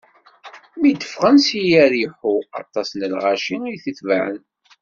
Mi 0.79 0.91
d-ffɣen 0.93 1.37
si 1.45 1.61
Yariḥu, 1.71 2.35
aṭas 2.61 2.89
n 2.97 3.01
lɣaci 3.13 3.57
i 3.75 3.77
t-itebɛen. 3.83 4.39